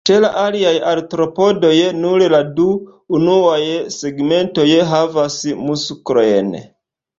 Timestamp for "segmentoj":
3.99-4.67